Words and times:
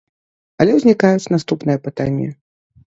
Але 0.65 0.71
ўзнікаюць 0.79 1.31
наступныя 1.37 1.77
пытанні. 1.87 2.29